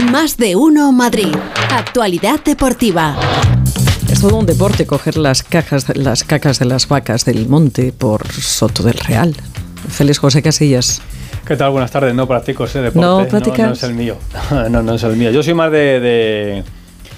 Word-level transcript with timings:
Más 0.00 0.36
de 0.38 0.56
uno 0.56 0.92
Madrid. 0.92 1.34
Actualidad 1.70 2.42
deportiva. 2.42 3.16
Es 4.10 4.20
todo 4.20 4.36
un 4.38 4.46
deporte 4.46 4.86
coger 4.86 5.18
las 5.18 5.42
cajas, 5.42 5.94
las 5.94 6.24
cacas 6.24 6.58
de 6.58 6.64
las 6.64 6.88
vacas 6.88 7.24
del 7.24 7.48
monte 7.48 7.92
por 7.92 8.26
Soto 8.32 8.82
del 8.82 8.94
Real. 8.94 9.36
Feliz 9.88 10.18
José 10.18 10.42
Casillas. 10.42 11.02
¿Qué 11.46 11.56
tal? 11.56 11.70
Buenas 11.72 11.90
tardes. 11.90 12.14
No 12.14 12.26
practico 12.26 12.64
ese 12.64 12.80
deporte. 12.80 13.00
¿No 13.00 13.28
practicas? 13.28 13.66
No, 13.66 13.72
es 13.74 13.82
el 13.82 13.94
mío. 13.94 14.16
No, 14.70 14.82
no 14.82 14.94
es 14.94 15.02
el 15.02 15.16
mío. 15.16 15.30
Yo 15.30 15.42
soy 15.42 15.54
más 15.54 15.70
de, 15.70 16.00
de, 16.00 16.64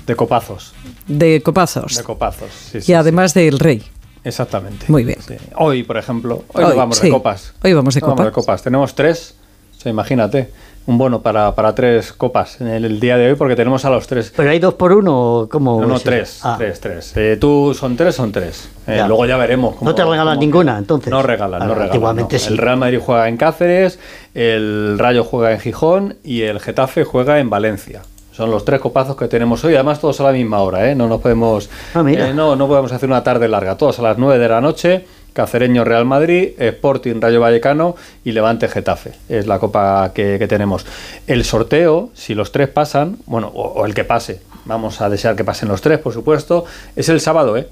de 0.06 0.16
copazos. 0.16 0.74
De 1.06 1.40
copazos. 1.40 1.96
De 1.96 2.02
copazos, 2.02 2.50
sí, 2.72 2.78
y 2.78 2.82
sí, 2.82 2.94
además 2.94 3.32
del 3.32 3.58
rey. 3.58 3.82
Exactamente. 4.24 4.86
Muy 4.88 5.04
bien. 5.04 5.18
Sí. 5.26 5.34
Hoy, 5.56 5.82
por 5.84 5.96
ejemplo, 5.96 6.44
hoy, 6.52 6.64
vamos 6.76 6.98
sí. 6.98 7.06
de 7.06 7.12
copas. 7.12 7.54
Hoy 7.62 7.72
vamos 7.72 7.94
de 7.94 8.00
copas. 8.00 8.30
copas. 8.32 8.62
Tenemos 8.62 8.94
tres. 8.94 9.36
Sea, 9.82 9.90
imagínate, 9.90 10.48
un 10.86 10.96
bono 10.98 11.22
para, 11.22 11.54
para 11.56 11.74
tres 11.74 12.12
copas 12.12 12.60
en 12.60 12.68
el, 12.68 12.84
el 12.84 13.00
día 13.00 13.16
de 13.16 13.30
hoy 13.30 13.34
porque 13.34 13.56
tenemos 13.56 13.84
a 13.84 13.90
los 13.90 14.06
tres. 14.06 14.32
¿Pero 14.36 14.50
hay 14.50 14.58
dos 14.60 14.74
por 14.74 14.92
uno 14.92 15.40
o 15.40 15.48
cómo? 15.48 15.80
No, 15.84 15.96
eso? 15.96 16.04
tres, 16.04 16.40
Ah. 16.44 16.54
tres, 16.56 16.78
tres. 16.80 17.12
Eh, 17.16 17.36
tú 17.40 17.74
son 17.74 17.96
tres, 17.96 18.14
son 18.14 18.30
tres. 18.30 18.68
Eh, 18.86 18.96
Ya. 18.98 19.08
luego 19.08 19.26
ya 19.26 19.36
veremos. 19.36 19.74
cómo- 19.76 19.90
¿No 19.90 19.94
te 19.94 20.04
regalan 20.04 20.38
ninguna, 20.38 20.78
entonces? 20.78 21.10
No 21.10 21.22
regalan, 21.22 21.62
Ah, 21.62 21.64
no 21.64 21.70
regalan. 21.74 21.88
antiguamente 21.90 22.34
no. 22.36 22.38
sí. 22.40 22.52
El 22.52 22.58
Real 22.58 22.76
Madrid 22.76 23.00
juega 23.04 23.28
en 23.28 23.36
Cáceres, 23.36 23.98
el 24.34 24.98
Rayo 24.98 25.24
juega 25.24 25.52
en 25.52 25.60
Gijón 25.60 26.16
y 26.22 26.42
el 26.42 26.60
Getafe 26.60 27.04
juega 27.04 27.38
en 27.40 27.50
Valencia. 27.50 28.02
Son 28.32 28.50
los 28.50 28.64
tres 28.64 28.80
copazos 28.80 29.16
que 29.16 29.28
tenemos 29.28 29.62
hoy, 29.64 29.74
además 29.74 30.00
todos 30.00 30.18
a 30.20 30.24
la 30.24 30.32
misma 30.32 30.60
hora, 30.60 30.88
¿eh? 30.90 30.94
No 30.94 31.06
nos 31.06 31.20
podemos, 31.20 31.68
Ah, 31.92 32.02
mira. 32.02 32.28
eh, 32.28 32.34
no, 32.34 32.56
no 32.56 32.66
podemos 32.66 32.90
hacer 32.92 33.08
una 33.08 33.22
tarde 33.22 33.46
larga, 33.48 33.76
todos 33.76 33.98
a 33.98 34.02
las 34.02 34.16
9 34.16 34.38
de 34.38 34.48
la 34.48 34.60
noche. 34.60 35.04
Cacereño 35.32 35.84
Real 35.84 36.04
Madrid, 36.04 36.50
Sporting 36.58 37.20
Rayo 37.20 37.40
Vallecano 37.40 37.96
y 38.24 38.32
Levante 38.32 38.68
Getafe. 38.68 39.12
Es 39.28 39.46
la 39.46 39.58
copa 39.58 40.12
que, 40.14 40.38
que 40.38 40.46
tenemos. 40.46 40.84
El 41.26 41.44
sorteo, 41.44 42.10
si 42.14 42.34
los 42.34 42.52
tres 42.52 42.68
pasan, 42.68 43.16
bueno, 43.26 43.48
o, 43.54 43.62
o 43.80 43.86
el 43.86 43.94
que 43.94 44.04
pase, 44.04 44.40
vamos 44.64 45.00
a 45.00 45.08
desear 45.08 45.34
que 45.36 45.44
pasen 45.44 45.68
los 45.68 45.80
tres, 45.80 45.98
por 45.98 46.12
supuesto, 46.12 46.64
es 46.96 47.08
el 47.08 47.20
sábado, 47.20 47.56
¿eh? 47.56 47.68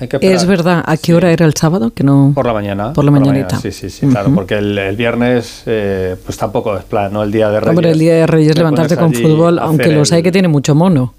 Hay 0.00 0.06
que 0.06 0.16
esperar. 0.16 0.36
Es 0.36 0.46
verdad. 0.46 0.84
¿A 0.86 0.96
qué 0.96 1.06
Sí. 1.06 1.12
hora 1.12 1.32
era 1.32 1.44
el 1.44 1.54
sábado? 1.54 1.90
Que 1.92 2.04
no. 2.04 2.30
Por 2.32 2.46
la 2.46 2.52
mañana. 2.52 2.92
Por 2.92 3.04
la 3.04 3.10
mañanita. 3.10 3.58
Sí, 3.58 3.72
sí, 3.72 3.90
sí, 3.90 4.06
claro, 4.06 4.30
porque 4.32 4.54
el, 4.56 4.78
el 4.78 4.94
viernes 4.94 5.62
eh, 5.66 6.14
pues 6.24 6.38
tampoco 6.38 6.76
es 6.76 6.84
plan, 6.84 7.12
¿no? 7.12 7.24
El 7.24 7.32
día 7.32 7.50
de 7.50 7.58
Reyes. 7.58 7.70
Hombre, 7.70 7.90
el 7.90 7.98
día 7.98 8.14
de 8.14 8.26
Reyes 8.28 8.52
Te 8.52 8.58
levantarte 8.60 8.96
con 8.96 9.12
fútbol, 9.12 9.58
aunque 9.58 9.90
los 9.90 10.12
hay 10.12 10.18
el- 10.18 10.22
que 10.24 10.30
tiene 10.30 10.46
mucho 10.46 10.76
mono. 10.76 11.14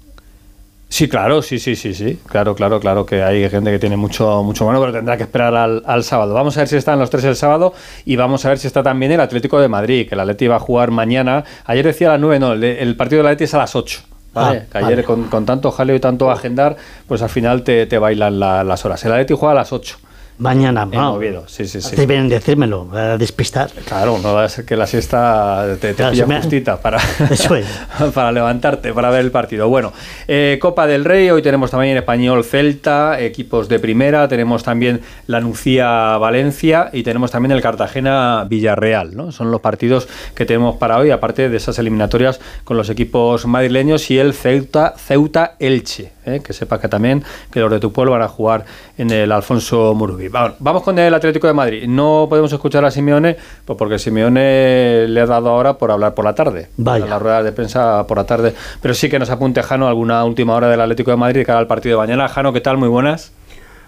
Sí, 0.92 1.08
claro, 1.08 1.40
sí, 1.40 1.60
sí, 1.60 1.76
sí, 1.76 1.94
sí. 1.94 2.18
Claro, 2.26 2.56
claro, 2.56 2.80
claro 2.80 3.06
que 3.06 3.22
hay 3.22 3.48
gente 3.48 3.70
que 3.70 3.78
tiene 3.78 3.96
mucho, 3.96 4.42
mucho 4.42 4.64
bueno, 4.64 4.80
pero 4.80 4.92
tendrá 4.92 5.16
que 5.16 5.22
esperar 5.22 5.54
al, 5.54 5.84
al 5.86 6.02
sábado. 6.02 6.34
Vamos 6.34 6.56
a 6.56 6.60
ver 6.62 6.68
si 6.68 6.76
están 6.76 6.98
los 6.98 7.08
tres 7.08 7.22
el 7.24 7.36
sábado 7.36 7.72
y 8.04 8.16
vamos 8.16 8.44
a 8.44 8.48
ver 8.48 8.58
si 8.58 8.66
está 8.66 8.82
también 8.82 9.12
el 9.12 9.20
Atlético 9.20 9.60
de 9.60 9.68
Madrid, 9.68 10.08
que 10.08 10.16
el 10.16 10.20
Atleti 10.20 10.48
va 10.48 10.56
a 10.56 10.60
jugar 10.60 10.90
mañana. 10.90 11.44
Ayer 11.64 11.86
decía 11.86 12.08
a 12.08 12.12
las 12.14 12.20
9, 12.20 12.40
no, 12.40 12.52
el, 12.54 12.60
de- 12.60 12.82
el 12.82 12.96
partido 12.96 13.18
del 13.22 13.28
Atleti 13.28 13.44
es 13.44 13.54
a 13.54 13.58
las 13.58 13.76
8. 13.76 14.00
¿vale? 14.34 14.64
Ah, 14.72 14.78
ayer 14.78 14.90
vale. 14.90 15.04
con, 15.04 15.24
con 15.28 15.46
tanto 15.46 15.70
jaleo 15.70 15.94
y 15.94 16.00
tanto 16.00 16.28
agendar, 16.30 16.76
pues 17.06 17.22
al 17.22 17.30
final 17.30 17.62
te, 17.62 17.86
te 17.86 17.96
bailan 17.98 18.40
la- 18.40 18.64
las 18.64 18.84
horas. 18.84 19.04
El 19.04 19.12
Atleti 19.12 19.34
juega 19.34 19.52
a 19.52 19.56
las 19.56 19.72
8 19.72 19.96
Mañana, 20.40 20.88
en 20.90 20.90
no. 20.90 21.20
Sí, 21.46 21.66
sí, 21.66 21.82
sí. 21.82 21.90
Hace 21.92 22.06
bien 22.06 22.30
decírmelo, 22.30 22.88
a 22.94 23.18
despistar. 23.18 23.70
Claro, 23.86 24.18
no 24.22 24.32
va 24.32 24.44
a 24.44 24.48
ser 24.48 24.64
que 24.64 24.74
la 24.74 24.86
siesta 24.86 25.76
te, 25.78 25.88
te 25.88 25.94
Claro, 25.94 26.12
pilla 26.12 26.26
me 26.26 26.40
justita 26.40 26.80
para, 26.80 26.98
Eso 27.30 27.54
es. 27.56 27.66
para 28.14 28.32
levantarte, 28.32 28.94
para 28.94 29.10
ver 29.10 29.20
el 29.20 29.30
partido. 29.30 29.68
Bueno, 29.68 29.92
eh, 30.26 30.58
Copa 30.58 30.86
del 30.86 31.04
Rey, 31.04 31.28
hoy 31.28 31.42
tenemos 31.42 31.70
también 31.70 31.94
Español 31.98 32.42
Celta, 32.42 33.20
equipos 33.20 33.68
de 33.68 33.78
primera, 33.80 34.28
tenemos 34.28 34.62
también 34.62 35.02
la 35.26 35.40
Nucía 35.42 36.16
Valencia 36.16 36.88
y 36.90 37.02
tenemos 37.02 37.30
también 37.30 37.52
el 37.52 37.60
Cartagena 37.60 38.46
Villarreal, 38.48 39.14
¿no? 39.14 39.32
Son 39.32 39.50
los 39.50 39.60
partidos 39.60 40.08
que 40.34 40.46
tenemos 40.46 40.76
para 40.76 40.96
hoy, 40.96 41.10
aparte 41.10 41.50
de 41.50 41.56
esas 41.58 41.78
eliminatorias 41.78 42.40
con 42.64 42.78
los 42.78 42.88
equipos 42.88 43.44
madrileños 43.44 44.10
y 44.10 44.18
el 44.18 44.32
Ceuta, 44.32 44.94
Ceuta 44.96 45.56
Elche, 45.58 46.12
¿eh? 46.30 46.40
que 46.40 46.52
sepa 46.52 46.80
que 46.80 46.88
también 46.88 47.22
que 47.50 47.60
los 47.60 47.70
de 47.70 47.80
tu 47.80 47.92
pueblo 47.92 48.12
van 48.12 48.22
a 48.22 48.28
jugar 48.28 48.64
en 48.96 49.10
el 49.10 49.32
Alfonso 49.32 49.94
Murubi. 49.94 50.28
Vamos, 50.28 50.56
vamos 50.58 50.82
con 50.82 50.98
el 50.98 51.12
Atlético 51.12 51.46
de 51.46 51.52
Madrid. 51.52 51.84
No 51.86 52.26
podemos 52.28 52.52
escuchar 52.52 52.84
a 52.84 52.90
Simeone, 52.90 53.36
pues 53.64 53.76
porque 53.78 53.98
Simeone 53.98 55.06
le 55.08 55.20
ha 55.20 55.26
dado 55.26 55.50
ahora 55.50 55.74
por 55.74 55.90
hablar 55.90 56.14
por 56.14 56.24
la 56.24 56.34
tarde. 56.34 56.68
Vaya. 56.76 57.04
A 57.04 57.08
las 57.08 57.22
ruedas 57.22 57.44
de 57.44 57.52
prensa 57.52 58.06
por 58.06 58.16
la 58.16 58.24
tarde. 58.24 58.54
Pero 58.80 58.94
sí 58.94 59.08
que 59.08 59.18
nos 59.18 59.30
apunte 59.30 59.62
Jano 59.62 59.88
alguna 59.88 60.24
última 60.24 60.54
hora 60.54 60.68
del 60.68 60.80
Atlético 60.80 61.10
de 61.10 61.16
Madrid 61.16 61.40
de 61.40 61.46
cara 61.46 61.58
al 61.58 61.66
partido 61.66 62.00
de 62.00 62.06
mañana. 62.06 62.28
Jano, 62.28 62.52
¿qué 62.52 62.60
tal? 62.60 62.76
Muy 62.76 62.88
buenas. 62.88 63.32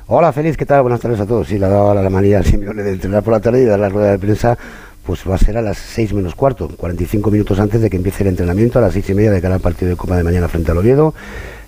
Hola, 0.08 0.32
feliz, 0.32 0.56
¿qué 0.56 0.66
tal? 0.66 0.82
Buenas 0.82 1.00
tardes 1.00 1.20
a 1.20 1.26
todos. 1.26 1.46
Sí, 1.46 1.58
le 1.58 1.66
ha 1.66 1.68
dado 1.68 1.94
la 1.94 2.10
manía 2.10 2.38
al 2.38 2.44
Simeone 2.44 2.82
de 2.82 2.92
entrenar 2.92 3.22
por 3.22 3.32
la 3.32 3.40
tarde 3.40 3.62
y 3.62 3.64
dar 3.64 3.78
la 3.78 3.88
rueda 3.88 4.10
de 4.10 4.18
prensa, 4.18 4.58
pues 5.06 5.20
va 5.28 5.36
a 5.36 5.38
ser 5.38 5.56
a 5.56 5.62
las 5.62 5.78
6 5.78 6.12
menos 6.14 6.34
cuarto, 6.34 6.68
45 6.76 7.30
minutos 7.30 7.58
antes 7.60 7.80
de 7.80 7.88
que 7.88 7.96
empiece 7.96 8.22
el 8.24 8.28
entrenamiento, 8.28 8.78
a 8.78 8.82
las 8.82 8.92
6 8.92 9.10
y 9.10 9.14
media 9.14 9.30
de 9.30 9.40
cara 9.40 9.54
al 9.54 9.60
partido 9.60 9.90
de 9.90 9.96
Copa 9.96 10.16
de 10.16 10.24
mañana 10.24 10.48
frente 10.48 10.70
al 10.72 10.78
Oviedo. 10.78 11.14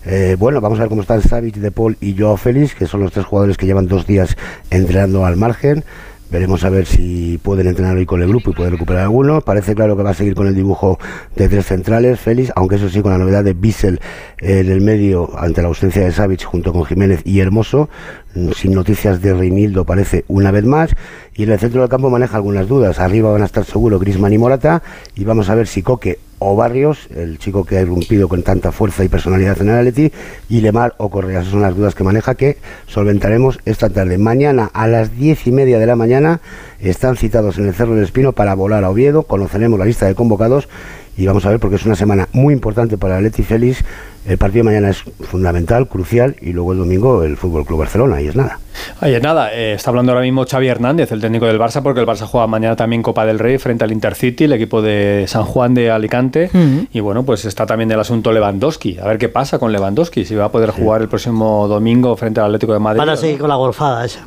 Eh, 0.07 0.37
bueno, 0.39 0.61
vamos 0.61 0.79
a 0.79 0.83
ver 0.83 0.89
cómo 0.89 1.03
están 1.03 1.23
Savic, 1.23 1.57
De 1.57 1.71
Paul 1.71 1.97
y 2.01 2.17
Joao 2.17 2.37
Félix, 2.37 2.75
que 2.75 2.87
son 2.87 3.01
los 3.01 3.13
tres 3.13 3.25
jugadores 3.25 3.57
que 3.57 3.67
llevan 3.67 3.87
dos 3.87 4.07
días 4.07 4.37
entrenando 4.71 5.25
al 5.25 5.37
margen. 5.37 5.85
Veremos 6.31 6.65
a 6.65 6.71
ver 6.71 6.85
si 6.87 7.39
pueden 7.43 7.69
entrenar 7.69 7.97
hoy 7.97 8.07
con 8.07 8.21
el 8.21 8.29
grupo 8.29 8.51
y 8.51 8.55
pueden 8.55 8.73
recuperar 8.73 9.03
alguno. 9.03 9.41
Parece 9.43 9.75
claro 9.75 9.97
que 9.97 10.03
va 10.03 10.11
a 10.11 10.15
seguir 10.15 10.35
con 10.35 10.49
el 10.49 10.55
dibujo 10.55 10.99
de 11.37 11.49
tres 11.49 11.67
centrales, 11.67 12.19
Félix, 12.19 12.51
aunque 12.57 12.75
eso 12.77 12.89
sí, 12.89 13.03
con 13.03 13.13
la 13.13 13.19
novedad 13.19 13.45
de 13.45 13.53
Bissell 13.53 14.01
en 14.39 14.71
el 14.71 14.81
medio 14.81 15.31
ante 15.39 15.63
la 15.63 15.69
ausencia 15.69 16.03
de 16.03 16.11
Savic 16.11 16.43
junto 16.43 16.73
con 16.73 16.85
Jiménez 16.87 17.21
y 17.25 17.41
Hermoso. 17.41 17.89
Mm, 18.35 18.51
Sin 18.51 18.73
noticias 18.73 19.23
de 19.23 19.33
Reinildo 19.33 19.85
parece 19.85 20.25
una 20.27 20.51
vez 20.51 20.65
más. 20.65 20.91
Y 21.35 21.45
en 21.45 21.53
el 21.53 21.59
centro 21.59 21.83
del 21.83 21.91
campo 21.91 22.11
maneja 22.11 22.37
algunas 22.37 22.67
dudas. 22.67 22.99
Arriba 22.99 23.31
van 23.31 23.43
a 23.43 23.47
estar 23.47 23.65
seguro 23.65 24.01
Grisman 24.01 24.33
y 24.33 24.39
Morata. 24.39 24.83
Y 25.15 25.25
vamos 25.25 25.51
a 25.51 25.55
ver 25.55 25.69
si 25.69 25.83
Coque 25.83 26.19
o 26.47 26.55
Barrios, 26.57 27.09
el 27.15 27.39
chico 27.39 27.65
que 27.65 27.79
ha 27.79 27.81
irrumpido 27.81 28.29
con 28.29 28.43
tanta 28.43 28.71
fuerza 28.71 29.03
y 29.03 29.09
personalidad 29.09 29.61
en 29.63 29.71
el 29.71 29.77
Atleti, 29.77 30.13
y 30.51 30.61
Lemar 30.61 30.95
o 30.99 31.09
Correa. 31.09 31.41
Esas 31.41 31.53
son 31.53 31.63
las 31.63 31.75
dudas 31.75 31.95
que 31.95 32.05
maneja 32.05 32.35
que 32.35 32.59
solventaremos 32.87 33.61
esta 33.65 33.89
tarde. 33.89 34.19
Mañana 34.19 34.71
a 34.75 34.87
las 34.87 35.17
diez 35.17 35.47
y 35.47 35.53
media 35.53 35.79
de 35.79 35.87
la 35.87 35.97
mañana 35.97 36.43
están 36.81 37.17
citados 37.17 37.57
en 37.57 37.67
el 37.67 37.75
Cerro 37.75 37.95
del 37.95 38.05
Espino 38.05 38.33
para 38.33 38.55
volar 38.55 38.85
a 38.85 38.91
Oviedo. 38.91 39.23
Conoceremos 39.23 39.79
la 39.79 39.87
lista 39.87 40.05
de 40.05 40.15
convocados 40.15 40.69
y 41.17 41.25
vamos 41.27 41.47
a 41.47 41.51
ver 41.51 41.61
porque 41.61 41.77
es 41.77 41.87
una 41.87 41.97
semana 41.97 42.29
muy 42.33 42.53
importante 42.53 42.99
para 42.99 43.19
el 43.19 43.25
Atleti 43.25 43.43
Félix. 43.43 43.83
El 44.27 44.39
partido 44.39 44.65
de 44.65 44.71
mañana 44.71 44.89
es 44.89 45.03
fundamental, 45.21 45.87
crucial 45.87 46.37
y 46.41 46.53
luego 46.53 46.73
el 46.73 46.79
domingo 46.79 47.25
el 47.25 47.37
Fútbol 47.37 47.67
Club 47.67 47.81
Barcelona 47.81 48.23
y 48.23 48.29
es 48.29 48.35
nada. 48.35 48.59
Oye, 49.03 49.21
nada, 49.21 49.53
eh, 49.53 49.75
está 49.75 49.91
hablando 49.91 50.13
ahora 50.13 50.23
mismo 50.23 50.47
Xavi 50.47 50.67
Hernández, 50.67 51.13
el 51.13 51.21
técnico 51.21 51.45
del 51.45 51.61
Barça, 51.61 51.83
porque 51.83 52.01
el 52.01 52.07
Barça 52.07 52.27
juega 52.27 52.47
mañana 52.47 52.75
también 52.75 53.03
Copa 53.03 53.27
del 53.27 53.39
Rey 53.39 53.59
frente 53.59 53.85
al 53.85 53.93
Intercity, 53.93 54.45
el 54.45 54.55
equipo 54.55 54.81
de 54.81 55.27
San 55.29 55.45
Juan 55.45 55.75
de 55.75 55.91
Alicante. 55.91 56.51
Y 56.91 57.01
bueno, 57.01 57.25
pues 57.25 57.45
está 57.45 57.67
también 57.67 57.91
el 57.93 58.01
asunto 58.01 58.33
Lewandowski. 58.33 58.99
A 58.99 59.07
ver 59.07 59.19
qué 59.19 59.29
pasa 59.29 59.59
con 59.59 59.73
Lewandowski, 59.73 60.25
si 60.25 60.35
va 60.35 60.47
a 60.47 60.53
poder 60.53 60.71
jugar 60.71 61.03
el 61.03 61.09
próximo 61.09 61.69
domingo 61.69 62.17
frente 62.17 62.41
al 62.41 62.47
Atlético 62.47 62.73
de 62.73 62.79
Madrid. 62.79 63.01
Van 63.01 63.11
a 63.11 63.17
seguir 63.17 63.39
con 63.39 63.49
la 63.51 63.57
golfada 63.57 64.07
esa. 64.07 64.25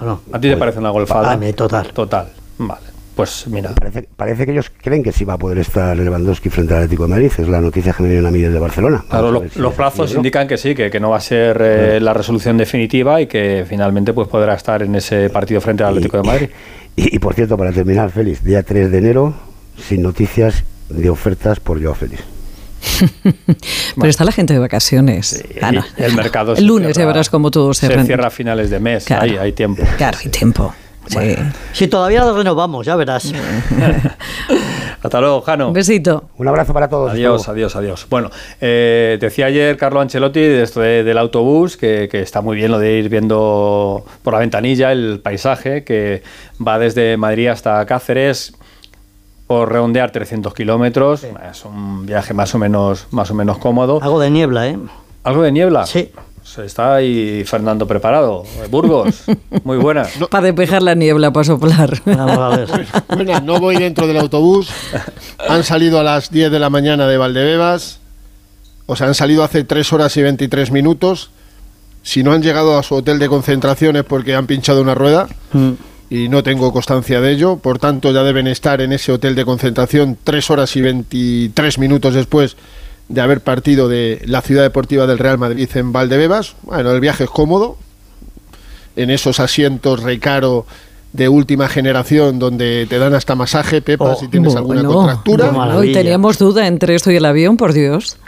¿O 0.00 0.04
no? 0.04 0.20
¿A 0.32 0.40
ti 0.40 0.48
te 0.48 0.56
parece 0.56 0.78
una 0.78 0.90
golfada? 0.90 1.32
A 1.32 1.36
mí, 1.36 1.52
total. 1.52 1.88
Total. 1.88 2.28
Vale. 2.58 2.95
Pues 3.16 3.46
mira. 3.48 3.70
Parece, 3.74 4.06
parece 4.14 4.44
que 4.44 4.52
ellos 4.52 4.70
creen 4.82 5.02
que 5.02 5.10
sí 5.10 5.24
va 5.24 5.32
a 5.34 5.38
poder 5.38 5.56
estar 5.58 5.96
Lewandowski 5.96 6.50
frente 6.50 6.74
al 6.74 6.80
Atlético 6.82 7.04
de 7.04 7.08
Madrid. 7.08 7.32
Es 7.38 7.48
la 7.48 7.60
noticia 7.62 7.94
que 7.94 8.02
me 8.02 8.10
dieron 8.10 8.26
a 8.26 8.30
mí 8.30 8.40
desde 8.42 8.58
Barcelona. 8.58 8.98
Vamos 9.08 9.08
Claro, 9.08 9.30
lo- 9.32 9.48
si 9.48 9.58
los 9.58 9.72
plazos 9.74 10.14
indican 10.14 10.46
que 10.46 10.58
sí, 10.58 10.74
que, 10.74 10.90
que 10.90 11.00
no 11.00 11.08
va 11.10 11.16
a 11.16 11.20
ser 11.20 11.58
eh, 11.62 11.98
la 12.00 12.12
resolución 12.12 12.58
definitiva 12.58 13.20
y 13.22 13.26
que 13.26 13.64
finalmente 13.66 14.12
pues 14.12 14.28
podrá 14.28 14.54
estar 14.54 14.82
en 14.82 14.94
ese 14.94 15.30
partido 15.30 15.60
frente 15.62 15.82
al 15.82 15.90
Atlético 15.90 16.18
de 16.18 16.22
Madrid. 16.22 16.48
Y, 16.98 17.14
y, 17.16 17.18
por 17.18 17.34
cierto, 17.34 17.58
para 17.58 17.72
terminar, 17.72 18.10
Félix, 18.10 18.42
día 18.42 18.62
3 18.62 18.90
de 18.90 18.96
enero, 18.96 19.34
sin 19.86 20.00
noticias 20.00 20.64
de 20.88 21.10
ofertas 21.10 21.60
por 21.60 21.78
Joao 21.82 21.94
Félix. 21.94 22.22
Pero 23.22 24.08
está 24.08 24.24
la 24.24 24.32
gente 24.32 24.54
de 24.54 24.58
vacaciones. 24.60 25.26
Sí, 25.46 25.58
Ah, 25.60 25.72
el 25.98 26.14
mercado 26.14 26.54
El 26.56 26.64
lunes 26.66 26.88
ya 26.88 26.94
cierra- 26.94 27.08
verás 27.12 27.28
cómo 27.30 27.50
todo 27.50 27.74
se, 27.74 27.86
se 27.88 28.04
cierra 28.04 28.28
a 28.28 28.30
finales 28.30 28.70
de 28.70 28.80
mes. 28.80 29.04
Claro. 29.04 29.24
Hay, 29.24 29.36
hay 29.36 29.52
tiempo. 29.52 29.82
Claro, 29.98 30.18
hay 30.24 30.30
tiempo. 30.30 30.74
Sí. 31.06 31.34
Si 31.72 31.88
todavía 31.88 32.24
lo 32.24 32.36
renovamos, 32.36 32.84
ya 32.86 32.96
verás. 32.96 33.32
Hasta 35.02 35.20
luego, 35.20 35.40
Jano. 35.42 35.68
Un 35.68 35.72
besito. 35.72 36.24
Un 36.36 36.48
abrazo 36.48 36.72
para 36.72 36.88
todos. 36.88 37.12
Adiós, 37.12 37.48
adiós, 37.48 37.76
adiós. 37.76 38.06
Bueno, 38.10 38.30
eh, 38.60 39.18
decía 39.20 39.46
ayer 39.46 39.76
Carlo 39.76 40.00
Ancelotti 40.00 40.40
de 40.40 40.62
esto 40.62 40.80
de- 40.80 41.04
del 41.04 41.18
autobús 41.18 41.76
que, 41.76 42.08
que 42.10 42.20
está 42.22 42.40
muy 42.40 42.56
bien 42.56 42.70
lo 42.72 42.78
de 42.78 42.98
ir 42.98 43.08
viendo 43.08 44.04
por 44.22 44.32
la 44.32 44.40
ventanilla 44.40 44.92
el 44.92 45.20
paisaje 45.22 45.84
que 45.84 46.22
va 46.66 46.78
desde 46.78 47.16
Madrid 47.16 47.48
hasta 47.48 47.84
Cáceres 47.86 48.54
por 49.46 49.70
redondear 49.70 50.10
300 50.10 50.52
kilómetros. 50.54 51.22
Es 51.24 51.64
un 51.64 52.04
viaje 52.06 52.34
más 52.34 52.54
o 52.54 52.58
menos 52.58 53.06
más 53.12 53.30
o 53.30 53.34
menos 53.34 53.58
cómodo. 53.58 54.00
Algo 54.02 54.18
de 54.18 54.30
niebla, 54.30 54.66
¿eh? 54.68 54.78
¿Algo 55.22 55.42
de 55.42 55.52
niebla? 55.52 55.86
Sí. 55.86 56.10
Se 56.46 56.64
está 56.64 56.94
ahí 56.94 57.42
Fernando 57.44 57.88
preparado. 57.88 58.44
Burgos, 58.70 59.24
muy 59.64 59.78
buena. 59.78 60.06
Para 60.30 60.46
despejar 60.46 60.80
la 60.80 60.94
niebla, 60.94 61.32
para 61.32 61.44
soplar. 61.44 62.00
Vamos 62.06 62.38
a 62.38 62.56
ver. 62.56 62.86
Bueno, 63.08 63.40
no 63.40 63.58
voy 63.58 63.76
dentro 63.76 64.06
del 64.06 64.16
autobús. 64.16 64.68
Han 65.48 65.64
salido 65.64 65.98
a 65.98 66.04
las 66.04 66.30
10 66.30 66.52
de 66.52 66.58
la 66.60 66.70
mañana 66.70 67.08
de 67.08 67.18
Valdebebas. 67.18 67.98
O 68.86 68.94
sea, 68.94 69.08
han 69.08 69.14
salido 69.14 69.42
hace 69.42 69.64
3 69.64 69.92
horas 69.92 70.16
y 70.16 70.22
23 70.22 70.70
minutos. 70.70 71.30
Si 72.02 72.22
no 72.22 72.32
han 72.32 72.42
llegado 72.42 72.78
a 72.78 72.82
su 72.84 72.94
hotel 72.94 73.18
de 73.18 73.28
concentración 73.28 73.96
es 73.96 74.04
porque 74.04 74.34
han 74.34 74.46
pinchado 74.46 74.80
una 74.80 74.94
rueda. 74.94 75.26
Mm. 75.52 75.72
y 76.08 76.28
no 76.28 76.44
tengo 76.44 76.72
constancia 76.72 77.20
de 77.20 77.32
ello. 77.32 77.56
Por 77.56 77.80
tanto, 77.80 78.12
ya 78.12 78.22
deben 78.22 78.46
estar 78.46 78.80
en 78.80 78.92
ese 78.92 79.10
hotel 79.10 79.34
de 79.34 79.44
concentración 79.44 80.16
tres 80.22 80.48
horas 80.50 80.76
y 80.76 80.80
23 80.80 81.78
minutos 81.80 82.14
después 82.14 82.56
de 83.08 83.20
haber 83.20 83.40
partido 83.40 83.88
de 83.88 84.20
la 84.26 84.42
ciudad 84.42 84.62
deportiva 84.62 85.06
del 85.06 85.18
Real 85.18 85.38
Madrid 85.38 85.68
en 85.74 85.92
Valdebebas. 85.92 86.54
Bueno, 86.62 86.90
el 86.92 87.00
viaje 87.00 87.24
es 87.24 87.30
cómodo, 87.30 87.76
en 88.96 89.10
esos 89.10 89.40
asientos 89.40 90.02
recaro 90.02 90.66
de 91.12 91.28
última 91.28 91.68
generación 91.68 92.38
donde 92.38 92.86
te 92.88 92.98
dan 92.98 93.14
hasta 93.14 93.34
masaje, 93.34 93.80
Pepa, 93.80 94.04
Oh, 94.12 94.16
si 94.20 94.28
tienes 94.28 94.54
alguna 94.56 94.82
contractura. 94.84 95.44
Qué 95.46 95.50
bueno, 95.50 95.64
y 95.64 95.68
maravilla. 95.68 95.98
teníamos 96.00 96.38
duda 96.38 96.66
entre 96.66 96.94
esto 96.94 97.10
y 97.10 97.16
el 97.16 97.24
avión, 97.24 97.56
por 97.56 97.72
Dios. 97.72 98.18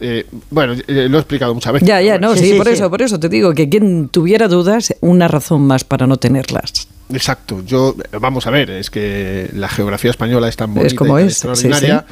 Eh, 0.00 0.26
bueno, 0.50 0.72
eh, 0.88 1.08
lo 1.10 1.18
he 1.18 1.20
explicado 1.20 1.54
muchas 1.54 1.74
veces. 1.74 1.86
Ya, 1.86 2.00
ya, 2.00 2.18
no, 2.18 2.34
Sí, 2.34 2.40
sí, 2.40 2.50
sí, 2.52 2.56
por 2.56 2.66
sí. 2.68 2.72
eso, 2.72 2.88
por 2.90 3.02
eso 3.02 3.20
te 3.20 3.28
digo 3.28 3.52
que 3.52 3.68
quien 3.68 4.08
tuviera 4.08 4.48
dudas, 4.48 4.94
una 5.02 5.28
razón 5.28 5.66
más 5.66 5.84
para 5.84 6.06
no 6.06 6.16
tenerlas. 6.16 6.88
Exacto. 7.12 7.62
Yo, 7.66 7.94
vamos 8.18 8.46
a 8.46 8.50
ver, 8.50 8.70
es 8.70 8.88
que 8.90 9.50
la 9.52 9.68
geografía 9.68 10.10
española 10.10 10.48
es 10.48 10.56
tan 10.56 10.70
bonita 10.72 10.86
Es 10.86 10.94
como 10.94 11.18
y 11.18 11.22
tan 11.22 11.28
es, 11.28 11.36
sí, 11.38 11.48
extraordinaria. 11.48 12.06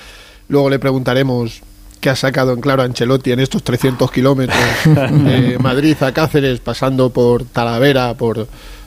Luego 0.48 0.68
le 0.70 0.78
preguntaremos 0.78 1.62
qué 1.98 2.10
ha 2.10 2.16
sacado 2.16 2.52
en 2.52 2.60
claro 2.60 2.82
Ancelotti 2.82 3.32
en 3.32 3.40
estos 3.40 3.62
300 3.62 4.10
kilómetros 4.10 4.58
de 4.84 5.58
Madrid 5.62 5.96
a 6.02 6.12
Cáceres, 6.12 6.60
pasando 6.60 7.10
por 7.10 7.44
Talavera, 7.44 8.14
por 8.14 8.46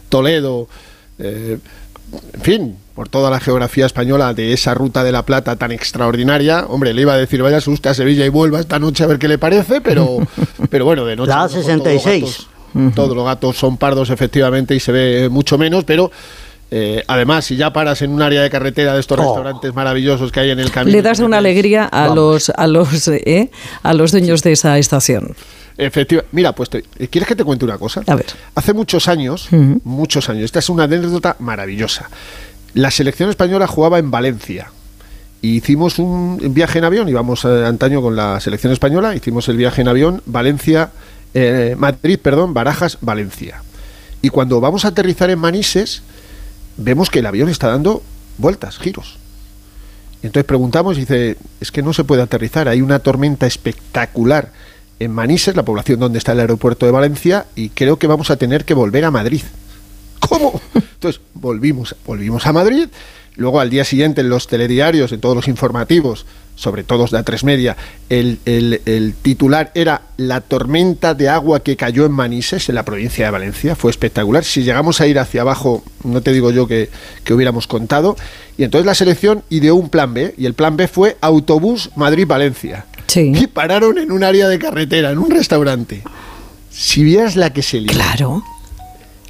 Toledo, 0.10 0.68
eh, 1.20 1.58
en 2.34 2.42
fin, 2.42 2.76
por 2.96 3.08
toda 3.08 3.30
la 3.30 3.40
geografía 3.40 3.86
española 3.86 4.34
de 4.34 4.52
esa 4.54 4.74
ruta 4.74 5.04
de 5.04 5.12
la 5.14 5.24
Plata 5.26 5.56
tan 5.56 5.72
extraordinaria. 5.72 6.66
Hombre, 6.68 6.94
le 6.94 7.02
iba 7.04 7.14
a 7.14 7.18
decir, 7.18 7.42
vaya 7.42 7.58
usted 7.66 7.90
a 7.90 7.94
Sevilla 7.94 8.26
y 8.26 8.30
vuelva 8.30 8.60
esta 8.60 8.80
noche 8.80 9.04
a 9.04 9.08
ver 9.08 9.18
qué 9.20 9.28
le 9.28 9.38
parece, 9.38 9.80
pero, 9.82 10.18
pero 10.70 10.86
bueno, 10.86 11.06
de 11.06 11.16
noche... 11.16 11.30
La 11.30 11.44
a 11.44 11.48
lo 11.48 11.54
mejor 11.56 11.64
todos 11.64 11.94
los 11.94 12.04
66. 12.04 12.24
gatos- 12.74 12.96
Todos 12.96 13.16
los 13.16 13.26
gatos 13.26 13.58
son 13.58 13.78
pardos, 13.78 14.10
efectivamente, 14.10 14.76
y 14.76 14.80
se 14.80 14.92
ve 14.92 15.30
mucho 15.30 15.58
menos, 15.58 15.84
pero... 15.86 16.12
eh, 16.72 17.04
además, 17.08 17.46
si 17.46 17.56
ya 17.58 17.74
paras 17.74 18.02
en 18.02 18.12
un 18.12 18.22
área 18.22 18.42
de 18.42 18.50
carretera 18.50 18.94
de 18.94 19.00
estos 19.02 19.20
Oh. 19.20 19.24
restaurantes 19.24 19.74
maravillosos 19.74 20.32
que 20.32 20.40
hay 20.40 20.52
en 20.52 20.60
el 20.60 20.72
camino. 20.72 20.96
Le 20.96 21.02
das 21.02 21.20
una 21.20 21.38
alegría 21.40 21.86
a 21.86 22.08
Vamos. 22.08 22.16
los 22.16 22.50
a 22.50 22.68
los 22.68 23.08
eh, 23.10 23.52
a 23.84 23.94
los 23.94 24.12
dueños 24.12 24.42
de 24.44 24.54
esa 24.54 24.78
estación. 24.78 25.36
Efectiva- 25.78 26.24
Mira, 26.32 26.54
pues, 26.54 26.70
te- 26.70 26.84
¿quieres 27.10 27.28
que 27.28 27.36
te 27.36 27.44
cuente 27.44 27.66
una 27.66 27.78
cosa? 27.78 28.02
A 28.08 28.16
ver. 28.16 28.26
Hace 28.56 28.74
muchos 28.74 29.08
años, 29.08 29.48
muchos 29.84 30.30
años, 30.30 30.46
esta 30.46 30.60
es 30.60 30.70
una 30.70 30.84
anécdota 30.84 31.36
maravillosa. 31.40 32.10
La 32.74 32.92
selección 32.92 33.30
española 33.30 33.68
jugaba 33.68 34.00
en 34.00 34.12
Valencia. 34.12 34.72
Y 35.42 35.56
hicimos 35.56 35.98
un 35.98 36.40
viaje 36.54 36.78
en 36.80 36.86
avión, 36.86 37.10
íbamos 37.10 37.44
eh, 37.46 37.66
antaño 37.66 38.02
con 38.02 38.16
la 38.16 38.40
selección 38.40 38.72
española, 38.72 39.16
hicimos 39.16 39.50
el 39.50 39.58
viaje 39.58 39.82
en 39.82 39.88
avión 39.88 40.22
Valencia, 40.28 40.92
eh, 41.34 41.76
Madrid, 41.78 42.20
perdón, 42.22 42.54
Barajas, 42.54 43.00
Valencia. 43.02 43.64
Y 44.22 44.30
cuando 44.30 44.62
vamos 44.62 44.86
a 44.86 44.90
aterrizar 44.90 45.32
en 45.32 45.40
Manises, 45.40 46.04
vemos 46.78 47.10
que 47.10 47.20
el 47.20 47.26
avión 47.26 47.50
está 47.50 47.68
dando 47.68 48.04
vueltas, 48.38 48.78
giros. 48.78 49.18
Entonces 50.24 50.46
preguntamos 50.46 50.98
y 50.98 51.02
dice, 51.02 51.38
es 51.60 51.72
que 51.72 51.82
no 51.82 51.94
se 51.94 52.04
puede 52.04 52.22
aterrizar, 52.22 52.68
hay 52.68 52.82
una 52.82 53.00
tormenta 53.00 53.48
espectacular 53.48 54.52
en 55.00 55.12
Manises, 55.12 55.56
la 55.56 55.66
población 55.66 56.00
donde 56.00 56.20
está 56.20 56.34
el 56.34 56.42
aeropuerto 56.42 56.86
de 56.86 56.92
Valencia, 56.92 57.48
y 57.56 57.70
creo 57.70 57.98
que 57.98 58.06
vamos 58.06 58.30
a 58.30 58.36
tener 58.36 58.66
que 58.66 58.76
volver 58.76 59.04
a 59.04 59.12
Madrid. 59.12 59.42
¿Cómo? 60.20 60.62
Entonces 60.76 61.22
volvimos, 61.34 61.96
volvimos 62.06 62.46
a 62.46 62.54
Madrid, 62.54 62.88
luego 63.36 63.60
al 63.60 63.72
día 63.72 63.84
siguiente 63.84 64.22
en 64.22 64.30
los 64.30 64.46
telediarios, 64.48 65.12
en 65.12 65.20
todos 65.20 65.36
los 65.36 65.48
informativos, 65.48 66.28
sobre 66.56 66.84
todo 66.84 67.06
de 67.08 67.18
A3 67.18 67.44
Media, 67.44 67.76
el, 68.10 68.40
el- 68.46 68.82
el 68.86 69.14
titular 69.22 69.72
era 69.74 70.02
La 70.18 70.42
tormenta 70.42 71.14
de 71.16 71.28
agua 71.30 71.62
que 71.64 71.76
cayó 71.76 72.06
en 72.06 72.12
Manises, 72.12 72.70
en 72.70 72.76
la 72.76 72.84
provincia 72.86 73.26
de 73.26 73.32
Valencia. 73.32 73.76
Fue 73.76 73.90
espectacular. 73.92 74.44
Si 74.44 74.64
llegamos 74.64 75.02
a 75.02 75.08
ir 75.08 75.18
hacia 75.18 75.42
abajo, 75.42 75.84
no 76.04 76.22
te 76.22 76.32
digo 76.34 76.52
yo 76.52 76.68
que, 76.68 76.90
que 77.24 77.34
hubiéramos 77.34 77.66
contado. 77.68 78.16
Y 78.58 78.64
entonces 78.64 78.86
la 78.86 78.94
selección 78.96 79.44
ideó 79.50 79.76
un 79.76 79.90
plan 79.90 80.14
B, 80.14 80.36
y 80.38 80.46
el 80.46 80.54
plan 80.54 80.78
B 80.78 80.88
fue 80.88 81.18
autobús 81.22 81.90
Madrid-Valencia. 81.96 82.86
Sí. 83.08 83.32
Y 83.36 83.48
pararon 83.48 83.98
en 83.98 84.12
un 84.12 84.24
área 84.24 84.48
de 84.48 84.60
carretera, 84.60 85.10
en 85.12 85.18
un 85.18 85.32
restaurante. 85.32 86.04
Si 86.70 87.04
vieras 87.04 87.36
la 87.36 87.52
que 87.52 87.62
se 87.64 87.82
lió. 87.82 87.92
Claro. 87.92 88.44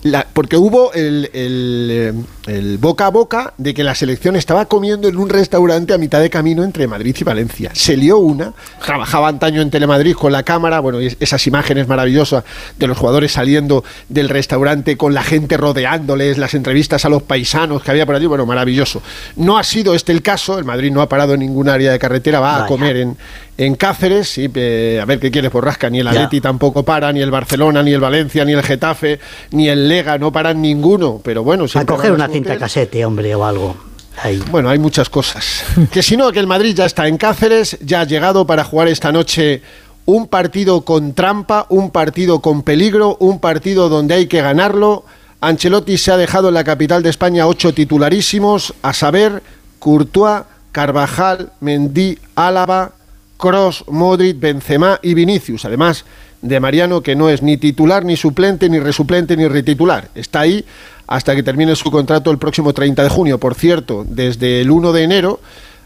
La- 0.04 0.26
porque 0.34 0.58
hubo 0.58 0.92
el, 0.94 1.30
el, 1.34 1.88
eh, 1.92 2.14
el 2.48 2.78
boca 2.80 3.06
a 3.06 3.10
boca 3.10 3.54
de 3.58 3.74
que 3.76 3.84
la 3.84 3.94
selección 3.94 4.36
estaba 4.36 4.66
comiendo 4.66 5.08
en 5.08 5.18
un 5.18 5.30
restaurante 5.30 5.94
a 5.94 5.98
mitad 6.00 6.20
de 6.20 6.30
camino 6.30 6.64
entre 6.64 6.88
Madrid 6.88 7.16
y 7.20 7.24
Valencia. 7.24 7.70
Se 7.74 7.96
lió 7.96 8.18
una, 8.18 8.54
trabajaba 8.84 9.28
antaño 9.28 9.62
en 9.62 9.70
Telemadrid 9.70 10.16
con 10.16 10.32
la 10.32 10.42
cámara, 10.44 10.80
bueno, 10.80 11.00
esas 11.00 11.46
imágenes 11.46 11.88
maravillosas 11.88 12.44
de 12.80 12.88
los 12.88 12.98
jugadores 12.98 13.32
saliendo 13.32 13.84
del 14.10 14.30
restaurante 14.30 14.98
con 14.98 15.14
la 15.14 15.22
gente 15.24 15.56
rodeándoles, 15.58 16.38
las 16.40 16.56
entrevistas 16.56 17.06
a 17.06 17.10
los 17.10 17.22
paisanos 17.22 17.84
que 17.84 17.92
había 17.92 18.06
por 18.08 18.16
allí, 18.16 18.26
bueno, 18.26 18.46
maravilloso. 18.48 19.04
No 19.36 19.58
ha 19.60 19.64
sido 19.64 19.94
este 19.94 20.12
el 20.12 20.24
caso, 20.24 20.58
el 20.58 20.66
Madrid 20.66 20.92
no 20.92 21.02
ha 21.02 21.10
parado 21.10 21.36
en 21.36 21.42
ningún 21.42 21.70
área 21.70 21.92
de 21.92 22.00
carretera, 22.00 22.40
va 22.40 22.64
a 22.64 22.66
comer 22.66 22.98
en, 22.98 23.18
en 23.66 23.76
Cáceres, 23.76 24.30
sí, 24.30 24.50
eh, 24.56 25.00
a 25.02 25.06
ver 25.06 25.20
qué 25.20 25.30
quieres 25.30 25.52
borrasca, 25.52 25.90
ni 25.90 26.00
el 26.00 26.06
Ya. 26.06 26.12
Atleti 26.12 26.42
tampoco 26.42 26.84
para, 26.84 27.12
ni 27.14 27.22
el 27.22 27.30
Barcelona, 27.32 27.84
ni 27.84 27.94
el 27.94 28.00
Valencia, 28.00 28.44
ni 28.44 28.54
el 28.54 28.64
Getafe, 28.64 29.20
ni 29.52 29.70
el 29.70 29.88
Lega, 29.88 30.18
no 30.18 30.32
paran 30.32 30.62
ninguno, 30.62 31.22
pero 31.24 31.44
bueno, 31.44 31.66
A 31.76 31.86
coger 31.86 32.12
una 32.12 32.28
cinta 32.28 32.58
casete, 32.58 33.06
hombre, 33.06 33.36
o 33.36 33.46
algo. 33.46 33.76
Ahí. 34.24 34.44
Bueno, 34.52 34.70
hay 34.70 34.78
muchas 34.80 35.10
cosas. 35.10 35.64
Que 35.92 36.04
si 36.04 36.18
no, 36.18 36.32
que 36.32 36.40
el 36.40 36.48
Madrid 36.48 36.76
ya 36.76 36.86
está 36.86 37.08
en 37.08 37.18
Cáceres, 37.18 37.78
ya 37.82 38.02
ha 38.02 38.04
llegado 38.06 38.46
para 38.46 38.64
jugar 38.64 38.88
esta 38.88 39.12
noche 39.12 39.62
un 40.06 40.28
partido 40.28 40.82
con 40.82 41.14
trampa, 41.14 41.66
un 41.70 41.92
partido 41.92 42.40
con 42.42 42.64
peligro, 42.64 43.16
un 43.20 43.40
partido 43.40 43.88
donde 43.90 44.16
hay 44.16 44.28
que 44.28 44.42
ganarlo. 44.42 45.06
Ancelotti 45.40 45.98
se 45.98 46.12
ha 46.12 46.18
dejado 46.18 46.50
en 46.50 46.56
la 46.56 46.64
capital 46.64 47.04
de 47.04 47.10
España 47.10 47.48
ocho 47.48 47.74
titularísimos, 47.74 48.74
a 48.82 48.94
saber, 48.94 49.42
Courtois, 49.80 50.44
Carvajal, 50.72 51.52
Mendy, 51.62 52.18
Álava, 52.36 52.92
Cross, 53.42 53.86
Modric, 53.88 54.40
Benzema 54.40 55.00
y 55.02 55.16
Vinicius. 55.16 55.66
Además 55.66 56.06
de 56.44 56.60
Mariano, 56.60 57.02
que 57.02 57.16
no 57.16 57.28
es 57.28 57.42
ni 57.42 57.58
titular, 57.58 58.06
ni 58.06 58.16
suplente, 58.16 58.70
ni 58.70 58.80
resuplente, 58.80 59.36
ni 59.36 59.48
retitular. 59.48 60.10
Está 60.14 60.42
ahí 60.42 60.64
hasta 61.08 61.36
que 61.36 61.42
termine 61.42 61.76
su 61.76 61.90
contrato 61.90 62.30
el 62.30 62.38
próximo 62.38 62.72
30 62.72 63.04
de 63.04 63.10
junio. 63.10 63.40
Por 63.40 63.56
cierto, 63.56 64.06
desde 64.08 64.62
el 64.62 64.70
1 64.70 64.94
de 64.94 65.04
enero 65.04 65.40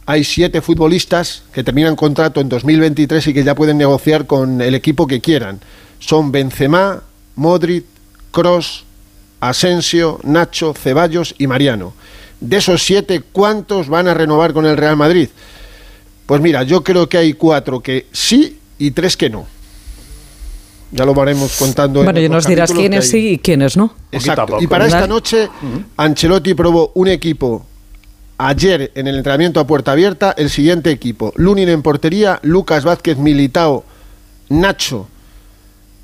hay 0.06 0.26
siete 0.26 0.62
futbolistas 0.62 1.44
que 1.54 1.64
terminan 1.64 1.96
contrato 1.96 2.42
en 2.42 2.50
2023 2.50 3.28
y 3.28 3.34
que 3.34 3.44
ya 3.44 3.56
pueden 3.56 3.78
negociar 3.78 4.28
con 4.28 4.62
el 4.62 4.76
equipo 4.76 5.08
que 5.08 5.22
quieran. 5.22 5.62
Son 6.00 6.34
Benzema, 6.34 7.04
Modric, 7.36 7.86
Cross, 8.32 8.84
Asensio, 9.40 10.20
Nacho, 10.24 10.74
Ceballos 10.74 11.34
y 11.38 11.48
Mariano. 11.48 11.94
De 12.42 12.58
esos 12.58 12.84
siete, 12.84 13.22
¿cuántos 13.32 13.88
van 13.88 14.10
a 14.10 14.14
renovar 14.14 14.52
con 14.52 14.66
el 14.66 14.76
Real 14.76 14.98
Madrid? 14.98 15.30
Pues 16.26 16.42
mira, 16.42 16.64
yo 16.64 16.84
creo 16.84 17.08
que 17.08 17.18
hay 17.18 17.34
cuatro 17.34 17.82
que 17.82 18.08
sí 18.12 18.58
y 18.80 18.92
tres 18.92 19.16
que 19.16 19.30
no. 19.30 19.46
Ya 20.92 21.06
lo 21.06 21.20
haremos 21.22 21.56
contando. 21.58 22.00
en 22.00 22.06
Bueno, 22.06 22.20
y 22.20 22.26
otros 22.26 22.44
nos 22.46 22.48
dirás 22.48 22.72
quiénes 22.72 23.10
sí 23.10 23.30
y 23.32 23.38
quiénes 23.40 23.76
no. 23.76 23.94
Exacto. 24.12 24.58
Y 24.62 24.68
para 24.68 24.86
esta 24.86 25.08
noche, 25.08 25.50
Ancelotti 25.98 26.54
probó 26.54 26.92
un 26.96 27.08
equipo 27.10 27.66
ayer 28.38 28.92
en 28.96 29.08
el 29.08 29.18
entrenamiento 29.18 29.60
a 29.60 29.68
puerta 29.68 29.92
abierta. 29.92 30.34
El 30.38 30.50
siguiente 30.50 30.92
equipo: 30.92 31.34
Lunin 31.36 31.70
en 31.70 31.82
portería, 31.82 32.40
Lucas 32.44 32.86
Vázquez, 32.86 33.18
Militao, 33.18 33.84
Nacho, 34.50 35.08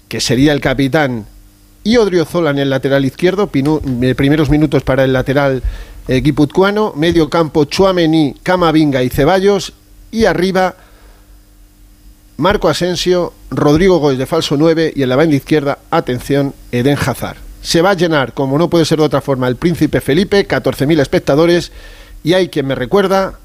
que 0.10 0.20
sería 0.20 0.52
el 0.52 0.60
capitán, 0.62 1.26
y 1.84 1.98
Odriozola 1.98 2.50
en 2.52 2.60
el 2.60 2.70
lateral 2.70 3.06
izquierdo. 3.06 3.50
pinu- 3.52 3.82
eh, 4.04 4.14
primeros 4.16 4.50
minutos 4.50 4.84
para 4.84 5.04
el 5.06 5.14
lateral 5.14 5.64
eh, 6.08 6.22
guipuzcoano. 6.22 6.94
Medio 6.98 7.30
campo: 7.30 7.66
Chuamení, 7.66 8.36
Camavinga 8.44 9.04
y 9.04 9.10
Ceballos. 9.10 9.74
Y 10.12 10.26
arriba. 10.26 10.76
Marco 12.38 12.70
Asensio, 12.70 13.34
Rodrigo 13.52 14.00
Goes 14.00 14.18
de 14.18 14.26
falso 14.26 14.58
9 14.58 14.94
y 14.96 15.04
en 15.04 15.10
la 15.10 15.16
banda 15.16 15.36
izquierda, 15.36 15.78
atención, 15.92 16.56
Eden 16.72 16.98
Hazard. 16.98 17.38
Se 17.62 17.84
va 17.84 17.92
a 17.92 17.94
llenar, 17.94 18.34
como 18.34 18.58
no 18.58 18.68
puede 18.68 18.86
ser 18.86 18.98
de 18.98 19.06
otra 19.06 19.22
forma, 19.22 19.48
el 19.48 19.58
Príncipe 19.58 20.02
Felipe, 20.02 20.48
14.000 20.48 21.00
espectadores 21.02 21.72
y 22.24 22.34
hay 22.34 22.50
quien 22.50 22.66
me 22.66 22.74
recuerda 22.74 23.38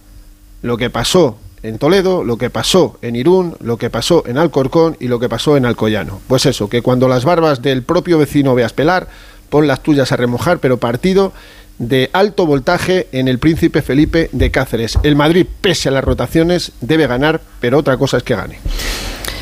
lo 0.63 0.79
que 0.79 0.89
pasó 0.89 1.37
en 1.63 1.79
Toledo, 1.79 2.25
lo 2.25 2.39
que 2.39 2.49
pasó 2.49 2.99
en 3.03 3.17
Irún, 3.17 3.57
lo 3.61 3.77
que 3.77 3.91
pasó 3.91 4.25
en 4.27 4.39
Alcorcón 4.39 4.97
y 5.01 5.09
lo 5.09 5.19
que 5.19 5.29
pasó 5.29 5.57
en 5.57 5.67
Alcoyano. 5.67 6.21
Pues 6.27 6.47
eso, 6.47 6.69
que 6.69 6.81
cuando 6.81 7.09
las 7.09 7.25
barbas 7.25 7.61
del 7.61 7.83
propio 7.83 8.19
vecino 8.19 8.55
veas 8.55 8.73
pelar, 8.73 9.09
pon 9.51 9.67
las 9.67 9.83
tuyas 9.83 10.13
a 10.13 10.17
remojar, 10.17 10.59
pero 10.59 10.79
partido 10.79 11.33
de 11.79 12.11
alto 12.13 12.47
voltaje 12.47 13.09
en 13.13 13.29
el 13.29 13.39
Príncipe 13.39 13.83
Felipe 13.83 14.29
de 14.33 14.51
Cáceres. 14.51 14.99
El 15.03 15.17
Madrid, 15.17 15.47
pese 15.61 15.89
a 15.89 15.93
las 15.93 16.05
rotaciones, 16.05 16.73
debe 16.81 17.07
ganar, 17.07 17.41
pero 17.61 17.79
otra 17.79 17.97
cosa 17.97 18.19
es 18.19 18.23
que 18.23 18.35
gane. 18.37 18.59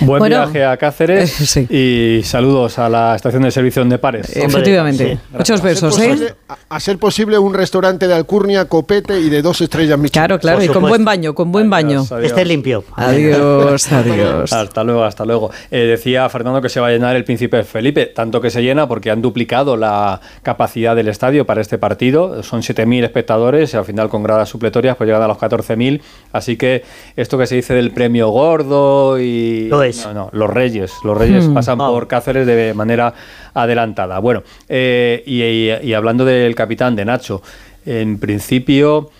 Buen 0.01 0.19
Bueno, 0.19 0.37
viaje 0.37 0.65
a 0.65 0.77
Cáceres 0.77 1.41
eh, 1.41 1.47
sí. 1.47 1.75
y 2.19 2.23
saludos 2.25 2.79
a 2.79 2.89
la 2.89 3.15
estación 3.17 3.43
de 3.43 3.51
servicio 3.51 3.85
de 3.85 3.99
Pares. 3.99 4.35
Efectivamente. 4.37 5.19
Muchos 5.33 5.51
A 5.61 5.63
ser, 5.63 5.65
besos, 5.65 5.95
posible, 5.97 6.27
¿eh? 6.27 6.35
a- 6.69 6.81
ser 6.81 6.99
posible 6.99 7.39
un 7.39 7.55
restaurante 7.55 8.07
de 8.09 8.15
alcurnia, 8.15 8.67
copete 8.67 9.19
y 9.21 9.29
de 9.31 9.43
dos 9.43 9.61
estrellas 9.61 9.99
Michelin. 9.99 10.13
Claro, 10.27 10.39
claro, 10.39 10.59
Por 10.59 10.65
y 10.65 10.69
con 10.69 10.83
buen 10.89 11.05
baño, 11.05 11.35
con 11.35 11.51
buen 11.53 11.69
baño. 11.71 12.01
Adiós, 12.01 12.13
adiós. 12.13 12.31
Esté 12.31 12.45
limpio. 12.45 12.85
Adiós, 12.97 13.93
adiós. 13.93 14.53
Hasta 14.53 14.85
luego, 14.85 15.05
hasta 15.05 15.25
luego. 15.25 15.51
Eh, 15.71 15.79
decía 15.81 16.29
Fernando 16.29 16.61
que 16.61 16.69
se 16.69 16.81
va 16.81 16.89
a 16.89 16.91
llenar 16.91 17.17
el 17.17 17.25
Príncipe 17.25 17.63
Felipe, 17.65 18.07
tanto 18.07 18.41
que 18.41 18.51
se 18.51 18.63
llena 18.63 18.87
porque 18.89 19.11
han 19.11 19.23
duplicado 19.23 19.77
la 19.77 20.21
capacidad 20.43 20.95
del 20.97 21.09
estadio 21.09 21.47
para 21.47 21.61
este 21.61 21.79
partido. 21.79 22.43
Son 22.43 22.63
7.000 22.63 23.05
espectadores 23.05 23.73
y 23.75 23.77
al 23.77 23.85
final 23.85 24.09
con 24.09 24.23
gradas 24.23 24.49
supletorias 24.49 24.97
pues 24.97 25.07
llegan 25.09 25.23
a 25.23 25.29
los 25.29 25.39
14.000. 25.39 26.01
Así 26.33 26.57
que 26.57 26.83
esto 27.17 27.39
que 27.39 27.47
se 27.47 27.57
dice 27.57 27.75
del 27.75 27.91
premio 27.93 28.29
gordo 28.29 29.19
y... 29.21 29.69
es. 29.85 30.05
No, 30.07 30.13
no, 30.15 30.29
los 30.33 30.51
reyes. 30.51 30.93
Los 31.05 31.17
reyes 31.17 31.47
pasan 31.49 31.81
Ah. 31.81 31.89
por 31.89 32.09
Cáceres 32.09 32.47
de 32.47 32.75
manera 32.75 33.15
adelantada. 33.55 34.19
Bueno, 34.19 34.43
eh, 34.69 35.23
y, 35.27 35.43
y- 35.43 35.91
y 35.91 35.95
hablando 35.95 36.25
del 36.25 36.55
capitán, 36.55 36.97
de 36.97 37.05
Nacho, 37.05 37.43
en 37.87 38.19
principio... 38.19 39.11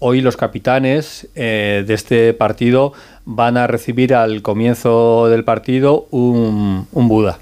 Hoy 0.00 0.20
los 0.20 0.36
capitanes 0.36 1.28
eh, 1.34 1.82
de 1.86 1.94
este 1.94 2.34
partido 2.34 2.92
van 3.24 3.56
a 3.56 3.66
recibir 3.66 4.12
al 4.14 4.42
comienzo 4.42 5.28
del 5.28 5.44
partido 5.44 6.08
un, 6.10 6.86
un 6.92 7.08
Buda. 7.08 7.38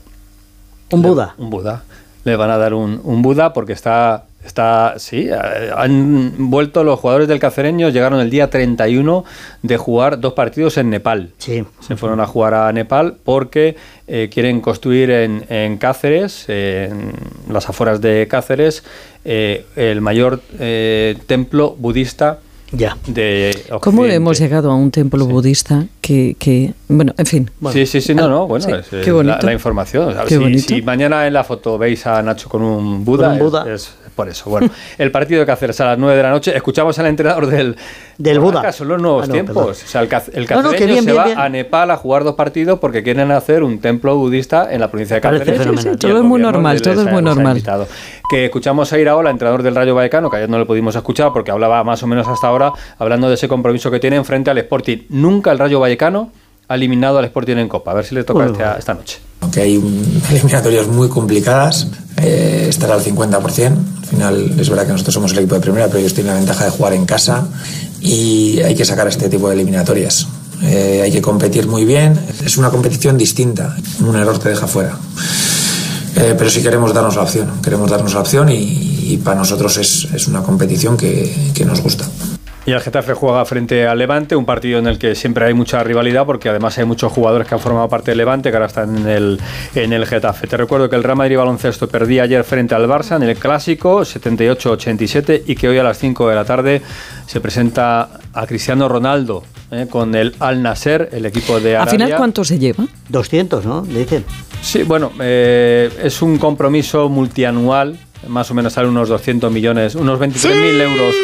Un 0.93 1.03
Buda. 1.03 1.35
Un 1.39 1.51
Buda. 1.51 1.83
Le 2.23 2.37
van 2.37 2.51
a 2.51 2.59
dar 2.59 2.75
un, 2.75 3.01
un 3.03 3.21
Buda 3.23 3.53
porque 3.53 3.73
está, 3.73 4.27
está, 4.45 4.95
sí, 4.99 5.29
eh, 5.31 5.71
han 5.77 6.51
vuelto 6.51 6.85
los 6.85 6.99
jugadores 7.01 7.29
del 7.29 7.39
cacereño, 7.39 7.89
llegaron 7.91 8.21
el 8.21 8.31
día 8.31 8.51
31 8.51 9.25
de 9.63 9.77
jugar 9.77 10.21
dos 10.21 10.33
partidos 10.35 10.77
en 10.79 10.91
Nepal. 10.91 11.31
Sí. 11.39 11.65
Se 11.81 11.97
fueron 11.97 12.21
a 12.21 12.27
jugar 12.27 12.55
a 12.55 12.73
Nepal 12.73 13.17
porque 13.25 13.77
eh, 14.07 14.29
quieren 14.33 14.61
construir 14.61 15.11
en, 15.11 15.45
en 15.49 15.77
Cáceres, 15.79 16.45
eh, 16.49 16.89
en 16.91 17.53
las 17.53 17.69
afueras 17.69 18.01
de 18.01 18.27
Cáceres, 18.29 18.83
eh, 19.25 19.65
el 19.77 20.01
mayor 20.01 20.41
eh, 20.59 21.17
templo 21.27 21.77
budista 21.79 22.39
Ya. 22.73 22.97
de 23.07 23.57
¿Cómo 23.81 24.05
hemos 24.07 24.39
llegado 24.39 24.71
a 24.71 24.75
un 24.75 24.91
templo 24.91 25.27
budista 25.27 25.85
que, 26.01 26.35
que- 26.39 26.73
bueno, 26.89 27.15
en 27.17 27.27
fin. 27.27 27.51
Sí, 27.73 27.87
sí, 27.87 28.01
sí, 28.01 28.15
no, 28.15 28.29
no, 28.29 28.47
bueno, 28.49 28.65
Sí, 28.67 28.73
es, 28.73 28.89
qué 29.05 29.11
la, 29.11 29.13
bonito. 29.13 29.47
la 29.47 29.53
información. 29.53 30.09
O 30.09 30.13
sea, 30.13 30.23
Qué 30.25 30.31
si, 30.31 30.37
bonito. 30.39 30.63
si 30.69 30.83
mañana 30.83 31.27
en 31.27 31.35
la 31.35 31.45
foto 31.45 31.79
veis 31.79 32.05
a 32.07 32.21
Nacho 32.23 32.49
con 32.49 32.63
un 32.63 33.05
Buda, 33.05 33.29
Con 33.29 33.33
un 33.35 33.39
Buda. 33.51 33.73
Es, 33.73 33.95
es 34.01 34.01
por 34.14 34.28
eso. 34.28 34.49
Bueno, 34.50 34.71
el 34.99 35.11
partido 35.11 35.40
de 35.40 35.47
Cáceres 35.47 35.81
a 35.81 35.87
las 35.87 35.99
9 35.99 36.16
de 36.16 36.23
la 36.23 36.31
noche. 36.31 36.57
Escuchamos 36.57 36.99
al 36.99 37.07
entrenador 37.07 37.47
del, 37.47 37.76
Del 38.19 38.38
Buda. 38.40 38.71
Son 38.73 38.88
los 38.88 39.00
nuevos 39.00 39.25
Ah, 39.25 39.26
no, 39.28 39.33
tiempos. 39.33 39.54
perdón. 39.57 39.71
O 39.73 39.75
sea, 39.75 40.00
el, 40.02 40.09
el 40.35 40.47
No, 40.50 40.62
no, 40.62 40.71
que 40.71 40.75
cacereño 40.76 40.87
bien, 40.92 41.04
se 41.04 41.11
bien, 41.12 41.16
va 41.21 41.25
bien. 41.26 41.38
a 41.38 41.49
Nepal 41.49 41.90
a 41.90 41.97
jugar 41.97 42.25
dos 42.25 42.35
partidos 42.35 42.78
porque 42.78 43.02
quieren 43.02 43.31
hacer 43.33 43.62
un 43.62 43.78
templo 43.81 44.16
budista 44.16 44.73
en 44.73 44.81
la 44.81 44.90
provincia 44.90 45.16
de 45.16 45.21
Cáceres. 45.23 45.66
Y 45.85 45.88
el 45.88 45.99
Todo 45.99 46.19
es 46.19 46.25
muy 46.25 46.40
normal, 46.40 46.81
todo 46.83 47.02
es 47.02 47.12
muy 47.12 47.23
normal. 47.23 47.57
invitado. 47.57 47.87
Que 48.31 48.47
escuchamos 48.47 48.92
a 48.92 48.99
Iraola, 48.99 49.31
entrenador 49.31 49.62
del 49.62 49.75
Rayo 49.75 49.95
Vallecano, 49.95 50.31
que 50.31 50.37
ayer 50.37 50.49
no 50.49 50.59
le 50.59 50.64
pudimos 50.66 50.95
escuchar 50.97 51.33
porque 51.33 51.50
hablaba 51.50 51.83
más 51.85 52.02
o 52.02 52.07
menos 52.07 52.26
hasta 52.28 52.47
ahora, 52.47 52.73
hablando 52.99 53.28
de 53.28 53.35
ese 53.35 53.49
compromiso 53.49 53.90
que 53.90 54.00
tienen 54.00 54.25
frente 54.25 54.50
al 54.50 54.59
Sporting. 54.59 54.99
Nunca 55.11 55.52
el 55.52 55.59
Rayo 55.59 55.81
Vallecano 55.81 56.31
ha 56.69 56.75
eliminado 56.76 57.19
al 57.19 57.25
Sporting 57.26 57.57
en 57.57 57.69
Copa. 57.69 57.90
A 57.90 57.95
ver 57.95 58.04
si 58.04 58.14
le 58.14 58.25
toca 58.25 58.45
Uy, 58.47 58.52
esta, 58.52 58.78
esta 58.78 58.95
noche. 58.95 59.19
Aunque 59.40 59.61
hay 59.61 59.76
un- 59.76 60.23
eliminatorias 60.31 60.87
muy 60.87 61.09
complicadas, 61.09 61.88
eh, 62.23 62.67
estar 62.69 62.91
al 62.91 63.02
50%. 63.02 63.73
Al 64.02 64.07
final 64.07 64.55
es 64.59 64.69
verdad 64.69 64.87
que 64.87 64.93
nosotros 64.93 65.14
somos 65.14 65.33
el 65.33 65.38
equipo 65.38 65.57
de 65.57 65.61
primera, 65.61 65.87
pero 65.87 65.99
ellos 65.99 66.14
tienen 66.14 66.33
la 66.33 66.38
ventaja 66.38 66.64
de 66.64 66.71
jugar 66.71 66.93
en 66.93 67.07
casa 67.07 67.47
y 68.00 68.61
hay 68.61 68.75
que 68.75 68.85
sacar 68.85 69.09
este 69.09 69.29
tipo 69.29 69.49
de 69.49 69.55
eliminatorias. 69.55 70.26
Eh, 70.62 71.00
hay 71.02 71.11
que 71.11 71.21
competir 71.21 71.67
muy 71.67 71.85
bien. 71.85 72.19
Es 72.45 72.57
una 72.57 72.71
competición 72.71 73.19
distinta. 73.19 73.76
Un 74.00 74.17
error 74.17 74.38
te 74.38 74.50
deja 74.50 74.67
fuera. 74.67 74.97
Eh, 76.17 76.35
pero 76.37 76.50
sí 76.50 76.62
queremos 76.62 76.93
darnos 76.95 77.17
la 77.17 77.23
opción. 77.23 77.61
Queremos 77.62 77.91
darnos 77.91 78.14
la 78.14 78.21
opción 78.21 78.49
y, 78.50 79.12
y 79.12 79.17
para 79.17 79.37
nosotros 79.37 79.76
es, 79.79 80.09
es 80.14 80.29
una 80.29 80.43
competición 80.43 80.97
que, 80.97 81.50
que 81.55 81.64
nos 81.64 81.81
gusta. 81.81 82.05
Y 82.64 82.71
el 82.71 82.81
Getafe 82.81 83.14
juega 83.14 83.45
frente 83.45 83.88
al 83.88 83.99
Levante, 83.99 84.37
un 84.37 84.45
partido 84.45 84.78
en 84.78 84.87
el 84.87 84.97
que 84.97 85.16
siempre 85.16 85.47
hay 85.47 85.52
mucha 85.52 85.83
rivalidad 85.83 86.25
porque 86.25 86.49
además 86.49 86.78
hay 86.78 86.85
muchos 86.85 87.11
jugadores 87.11 87.49
que 87.49 87.54
han 87.54 87.61
formado 87.61 87.88
parte 87.88 88.12
del 88.12 88.19
Levante 88.19 88.50
que 88.50 88.57
ahora 88.57 88.66
están 88.66 88.99
en 88.99 89.09
el, 89.09 89.40
en 89.75 89.92
el 89.92 90.07
Getafe. 90.07 90.47
Te 90.47 90.57
recuerdo 90.57 90.88
que 90.88 90.95
el 90.95 91.02
Real 91.02 91.16
Madrid 91.16 91.37
baloncesto 91.38 91.88
perdía 91.88 92.23
ayer 92.23 92.45
frente 92.45 92.76
al 92.76 92.87
Barça 92.88 93.16
en 93.16 93.25
el 93.25 93.37
Clásico 93.37 94.02
78-87 94.02 95.42
y 95.47 95.57
que 95.57 95.69
hoy 95.69 95.78
a 95.78 95.83
las 95.83 95.99
5 95.99 96.28
de 96.28 96.35
la 96.37 96.45
tarde 96.45 96.83
se 97.26 97.40
presenta 97.40 98.21
a 98.33 98.47
Cristiano 98.47 98.88
Ronaldo 98.88 99.42
eh, 99.73 99.87
con 99.90 100.14
el 100.14 100.35
Al 100.38 100.62
Nasser, 100.62 101.09
el 101.12 101.26
equipo 101.26 101.59
de 101.59 101.76
¿Al 101.76 101.83
Arabia. 101.83 101.99
final 102.07 102.16
cuánto 102.16 102.45
se 102.45 102.61
lleva? 102.61 102.87
200, 103.09 103.64
¿no? 103.66 103.83
Dicen. 103.83 104.25
Sí, 104.61 104.85
bueno, 104.85 105.11
eh, 105.21 105.90
es 106.02 106.23
un 106.23 106.38
compromiso 106.38 107.09
multianual, 107.09 107.99
más 108.29 108.50
o 108.50 108.55
menos 108.55 108.73
sale 108.75 108.88
unos 108.88 109.09
200 109.09 109.50
millones, 109.52 109.95
unos 109.95 110.19
23.000 110.21 110.81
euros 110.81 111.14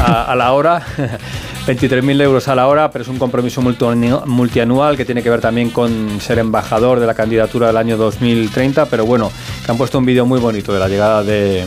a, 0.00 0.32
a 0.32 0.36
la 0.36 0.52
hora. 0.52 0.82
23.000 1.66 2.22
euros 2.22 2.48
a 2.48 2.54
la 2.54 2.66
hora, 2.66 2.90
pero 2.90 3.02
es 3.02 3.08
un 3.08 3.18
compromiso 3.18 3.60
multianu- 3.62 4.24
multianual 4.26 4.96
que 4.96 5.04
tiene 5.04 5.22
que 5.22 5.30
ver 5.30 5.40
también 5.40 5.70
con 5.70 6.20
ser 6.20 6.38
embajador 6.38 6.98
de 7.00 7.06
la 7.06 7.14
candidatura 7.14 7.66
del 7.68 7.76
año 7.76 7.96
2030. 7.96 8.86
Pero 8.86 9.04
bueno, 9.06 9.30
que 9.64 9.70
han 9.70 9.76
puesto 9.76 9.98
un 9.98 10.06
vídeo 10.06 10.24
muy 10.26 10.40
bonito 10.40 10.72
de 10.72 10.78
la 10.80 10.88
llegada 10.88 11.22
de, 11.22 11.66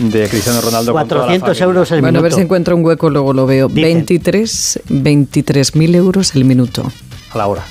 de 0.00 0.28
Cristiano 0.28 0.60
Ronaldo. 0.60 0.92
con 0.92 1.06
toda 1.08 1.20
la 1.20 1.26
400 1.38 1.46
familia. 1.58 1.64
euros 1.64 1.90
el 1.92 2.00
bueno, 2.00 2.18
a 2.18 2.22
ver 2.22 2.30
minuto. 2.30 2.36
si 2.36 2.42
encuentro 2.44 2.76
un 2.76 2.84
hueco, 2.84 3.08
luego 3.10 3.32
lo 3.32 3.46
veo. 3.46 3.68
Dicen. 3.68 3.82
23 3.82 4.80
23.000 4.90 5.94
euros 5.94 6.34
el 6.34 6.44
minuto. 6.44 6.90
A 7.32 7.38
la 7.38 7.46
hora. 7.46 7.64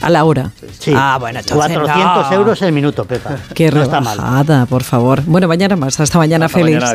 A 0.00 0.10
la 0.10 0.24
hora. 0.24 0.50
Sí. 0.78 0.92
Ah, 0.94 1.16
bueno, 1.18 1.38
entonces 1.40 1.76
400 1.76 2.30
no. 2.30 2.36
euros 2.36 2.62
el 2.62 2.72
minuto, 2.72 3.04
Pepa. 3.04 3.36
Qué 3.54 3.70
no 3.70 3.82
está 3.82 4.00
mal. 4.00 4.18
rebajada, 4.18 4.66
por 4.66 4.82
favor. 4.84 5.22
Bueno, 5.24 5.48
mañana 5.48 5.74
más. 5.76 5.98
Hasta 5.98 6.18
mañana, 6.18 6.46
Hasta 6.46 6.58
Félix. 6.58 6.74
mañana. 6.76 6.84